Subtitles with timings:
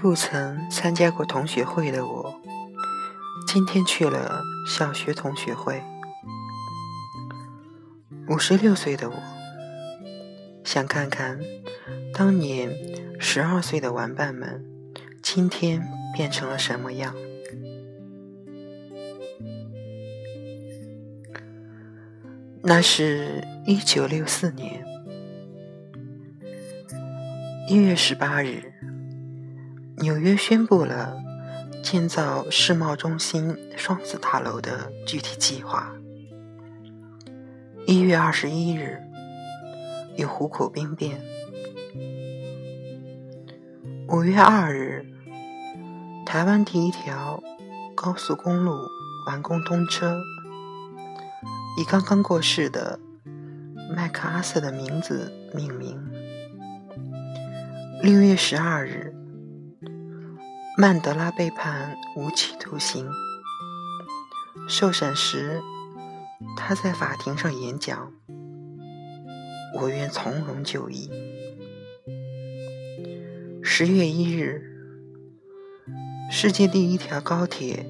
[0.00, 2.40] 不曾参加过同学会的我，
[3.46, 5.82] 今天去了小学同学会。
[8.28, 9.16] 五十六岁的我，
[10.64, 11.40] 想看看
[12.14, 12.70] 当年
[13.18, 14.64] 十二岁的玩伴们，
[15.22, 15.82] 今天
[16.14, 17.14] 变成了什么样。
[22.62, 24.84] 那是一九六四年
[27.68, 28.75] 一月十八日。
[29.98, 31.16] 纽约宣布了
[31.82, 35.90] 建造世贸中心双子塔楼的具体计划。
[37.86, 39.00] 一月二十一日，
[40.16, 41.18] 有虎口兵变。
[44.08, 45.06] 五月二日，
[46.26, 47.42] 台湾第一条
[47.94, 48.76] 高速公路
[49.26, 50.20] 完工通车，
[51.78, 53.00] 以刚刚过世的
[53.94, 55.98] 麦克阿瑟的名字命名。
[58.02, 59.14] 六月十二日。
[60.78, 63.10] 曼德拉被判无期徒刑。
[64.68, 65.62] 受审时，
[66.54, 68.12] 他在法庭上演讲
[69.80, 71.10] ：“我愿从容就义。”
[73.64, 74.62] 十月一日，
[76.30, 77.88] 世界第一条高铁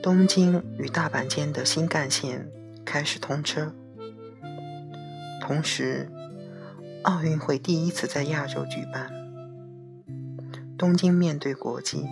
[0.00, 2.48] 东京与大阪间的新干线
[2.84, 3.74] 开始通车，
[5.40, 6.08] 同时，
[7.02, 9.21] 奥运会第一次在亚洲举办。
[10.82, 12.04] 东京面对国际。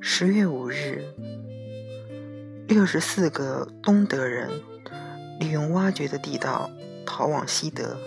[0.00, 1.04] 十月五日，
[2.68, 4.48] 六十四个东德人
[5.40, 6.70] 利用挖掘的地道
[7.04, 7.98] 逃往西德。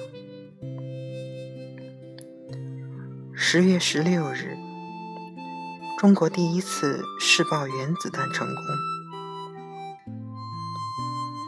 [3.34, 4.56] 十月十六日，
[6.00, 8.64] 中国第一次试爆原子弹成功。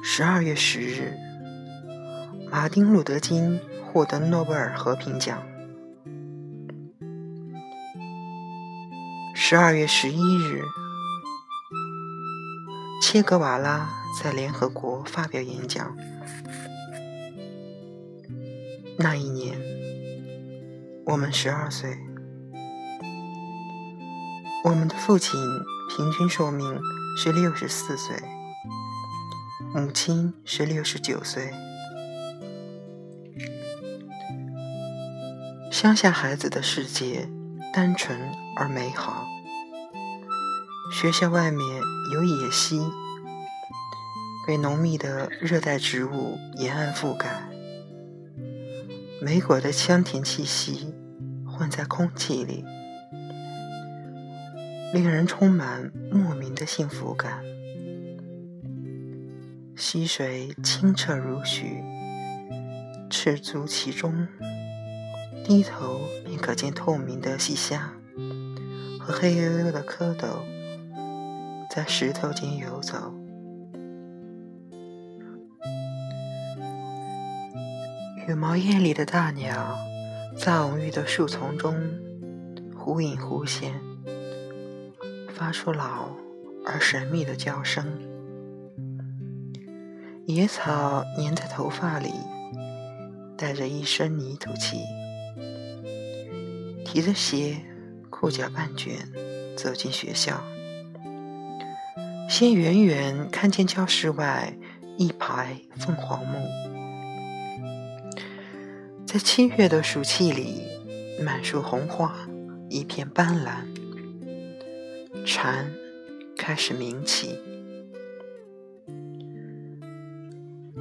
[0.03, 1.13] 十二月十日，
[2.51, 3.61] 马丁·路德·金
[3.93, 5.41] 获得诺贝尔和平奖。
[9.47, 10.63] 十二月十一日，
[12.99, 13.87] 切格瓦拉
[14.19, 15.95] 在联合国发表演讲。
[18.97, 19.55] 那一年，
[21.05, 21.95] 我们十二岁。
[24.63, 25.39] 我们的父亲
[25.95, 26.81] 平均寿命
[27.15, 28.17] 是六十四岁，
[29.75, 31.53] 母亲是六十九岁。
[35.71, 37.29] 乡下孩子的世界
[37.71, 38.17] 单纯
[38.55, 39.27] 而美好。
[40.91, 41.81] 学校外面
[42.13, 42.79] 有野溪，
[44.45, 47.49] 被浓密的热带植物沿岸覆盖，
[49.21, 50.93] 莓果的香甜气息
[51.45, 52.63] 混在空气里，
[54.93, 57.43] 令人充满莫名的幸福感。
[59.75, 61.83] 溪水清澈如许，
[63.09, 64.27] 赤足其中，
[65.43, 67.91] 低头便可见透明的细虾
[68.99, 70.54] 和黑黝黝的蝌蚪。
[71.75, 73.13] 在石头间游走，
[78.25, 79.77] 羽毛艳丽的大鸟
[80.37, 81.75] 在蓊郁的树丛中
[82.73, 83.73] 忽隐忽现，
[85.33, 86.07] 发出老
[86.65, 87.85] 而神秘的叫声。
[90.27, 92.13] 野草粘在头发里，
[93.37, 94.77] 带着一身泥土气，
[96.85, 97.57] 提着鞋，
[98.09, 98.95] 裤脚半卷，
[99.57, 100.41] 走进学校。
[102.27, 104.53] 先远远看见教室外
[104.97, 106.37] 一排凤凰木，
[109.05, 110.63] 在七月的暑气里，
[111.23, 112.13] 满树红花，
[112.69, 113.63] 一片斑斓。
[115.25, 115.71] 蝉
[116.37, 117.39] 开始鸣起。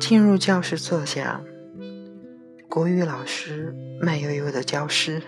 [0.01, 1.41] 进入教室坐下，
[2.69, 5.23] 国语老师慢悠悠的教诗。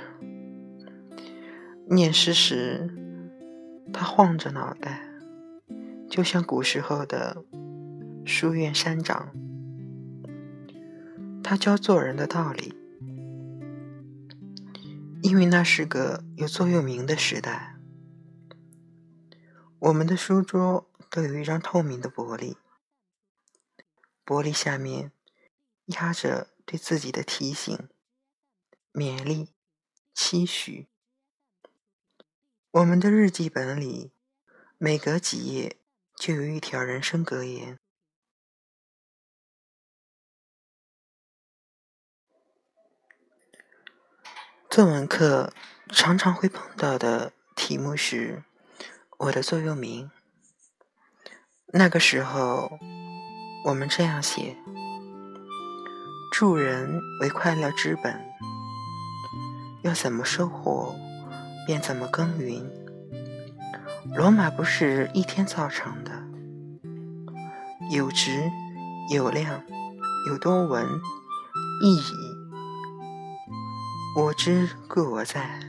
[1.89, 2.91] 念诗时，
[3.93, 5.06] 他晃着脑袋。
[6.09, 7.45] 就像古时候的
[8.25, 9.33] 书院山长，
[11.43, 12.75] 他教做人的道理，
[15.23, 17.77] 因为那是个有座右铭的时代。
[19.79, 22.57] 我们的书桌都有一张透明的玻璃，
[24.25, 25.13] 玻璃下面
[25.87, 27.89] 压着对自己的提醒、
[28.93, 29.51] 勉励、
[30.15, 30.87] 期许。
[32.71, 34.13] 我们的日记本里，
[34.79, 35.77] 每隔几页。
[36.17, 37.79] 就有一条人生格言。
[44.71, 45.53] 作文课
[45.89, 48.43] 常常会碰到的题目是
[49.19, 50.11] 我的座右铭。
[51.73, 52.79] 那个时候，
[53.67, 54.57] 我们这样写：
[56.33, 58.25] 助人为快乐之本。
[59.83, 60.97] 要怎么收获，
[61.67, 62.86] 便怎么耕耘。
[64.15, 66.11] 罗马不是一天造成的，
[67.91, 68.31] 有质
[69.13, 69.63] 有量，
[70.29, 70.85] 有多闻
[71.83, 72.13] 益矣。
[74.17, 75.61] 我知故我在。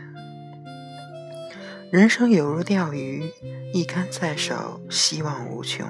[1.91, 3.29] 人生有如钓鱼，
[3.73, 5.85] 一竿在手，希望无穷。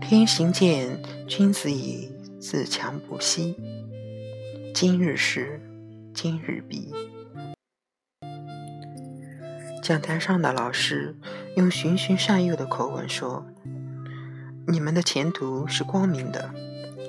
[0.00, 2.10] 天行健，君子以
[2.40, 3.56] 自强不息。
[4.74, 5.60] 今日事，
[6.14, 6.92] 今日毕。
[9.90, 11.16] 讲台上的老师
[11.56, 13.44] 用循循善诱的口吻说
[14.68, 16.54] ：“你们的前途是光明的，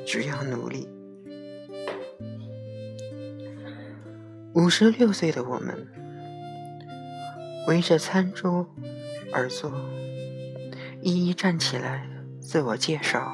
[0.04, 0.90] 只要努力。”
[4.56, 5.88] 五十六岁的我们。
[7.68, 8.66] 围着餐桌
[9.32, 9.72] 而坐，
[11.04, 13.32] 一一站起来自我介绍，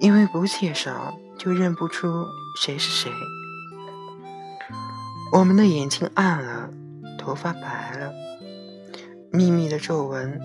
[0.00, 2.26] 因为不介绍就认不出
[2.60, 3.12] 谁是谁。
[5.32, 6.68] 我们的眼睛暗了，
[7.24, 8.12] 头发白了，
[9.32, 10.38] 密密的皱纹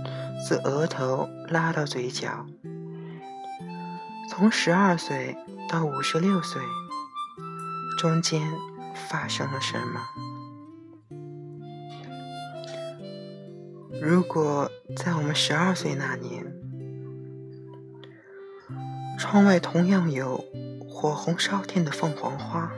[0.47, 2.45] 自额头拉到嘴角。
[4.29, 5.35] 从十二岁
[5.67, 6.61] 到五十六岁，
[7.97, 8.41] 中间
[9.09, 9.99] 发生了什么？
[14.01, 16.45] 如果在我们十二岁那年，
[19.17, 20.41] 窗外同样有
[20.87, 22.71] 火红烧天的凤凰花，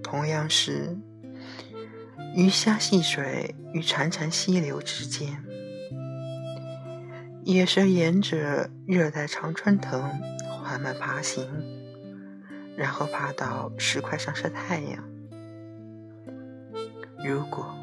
[0.00, 0.96] 同样是
[2.38, 5.42] 鱼虾戏水与潺潺溪流之间，
[7.42, 10.00] 野蛇沿着热带常春藤
[10.48, 11.44] 缓慢爬行，
[12.76, 15.02] 然后爬到石块上晒太阳。
[17.26, 17.74] 如果。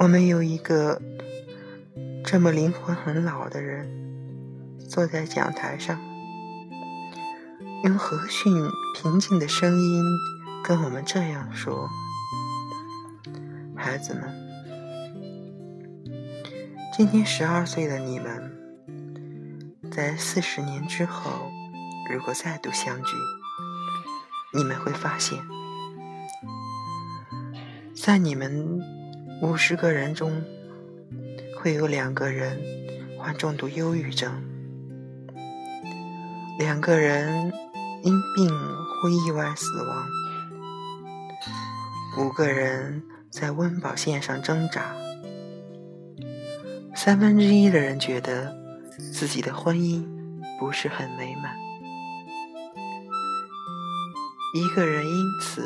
[0.00, 1.00] 我们有一个
[2.24, 3.88] 这么灵魂很老的人，
[4.88, 5.96] 坐在讲台上，
[7.84, 10.04] 用和煦平静的声音
[10.64, 11.88] 跟我们这样说
[13.78, 14.22] ：“孩子们，
[16.92, 18.52] 今天十二岁的你们，
[19.90, 21.30] 在四十年之后，
[22.12, 23.12] 如果再度相聚，
[24.52, 25.38] 你们会发现，
[27.94, 28.82] 在你们。”
[29.40, 30.42] 五十个人中，
[31.56, 32.60] 会有两个人
[33.16, 34.34] 患重度忧郁症，
[36.58, 37.52] 两个人
[38.02, 40.08] 因病或意外死亡，
[42.18, 44.96] 五个人在温饱线上挣扎，
[46.94, 48.56] 三分之一的人觉得
[49.12, 50.04] 自己的婚姻
[50.58, 51.54] 不是很美满，
[54.54, 55.62] 一个人因此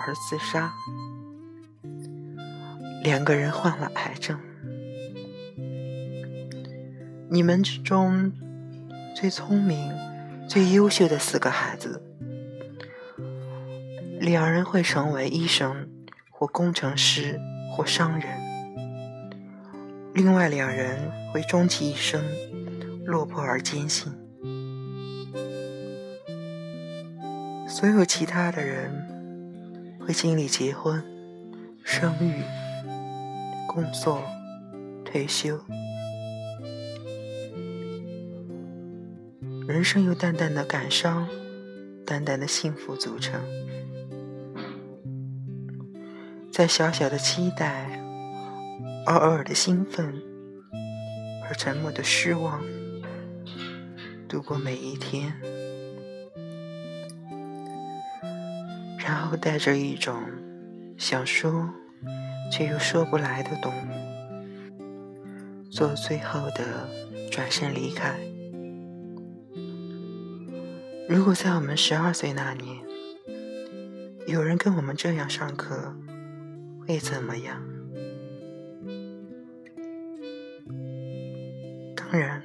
[0.00, 0.72] 而自杀。
[3.02, 4.38] 两个人患了癌症，
[7.28, 8.32] 你们之中
[9.14, 9.92] 最聪明、
[10.48, 12.02] 最优秀的四个孩子，
[14.20, 15.88] 两人会成为医生
[16.42, 17.40] 或工程师
[17.70, 18.28] 或商人，
[20.12, 22.20] 另外两人会终其一生
[23.06, 24.12] 落魄而艰辛，
[27.68, 28.90] 所有其他的人
[30.00, 31.00] 会经历结婚、
[31.84, 32.42] 生育。
[33.68, 34.20] 工作、
[35.04, 35.60] 退休，
[39.68, 41.28] 人生由淡淡的感伤、
[42.04, 43.40] 淡淡的幸福组成，
[46.52, 47.98] 在小小的期待、
[49.06, 50.12] 偶尔的兴奋
[51.48, 52.62] 和沉默的失望
[54.28, 55.32] 度过每一天，
[58.98, 60.22] 然后带着一种
[60.98, 61.70] 想说。
[62.50, 63.72] 却又说不来的懂，
[65.70, 66.86] 做最后的
[67.30, 68.14] 转身离开。
[71.08, 72.76] 如果在我们十二岁那年，
[74.26, 75.96] 有人跟我们这样上课，
[76.86, 77.62] 会怎么样？
[81.96, 82.42] 当然，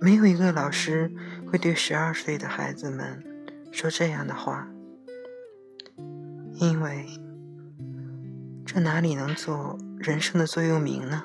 [0.00, 1.10] 没有一个老师
[1.50, 3.22] 会对十二岁的孩子们
[3.70, 4.68] 说这样的话，
[6.54, 7.06] 因为。
[8.64, 11.24] 这哪里能做人生的座右铭呢？